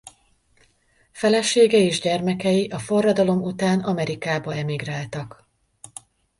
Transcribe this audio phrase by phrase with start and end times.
[1.11, 5.47] Felesége és gyermekei a forradalom után Amerikába emigráltak.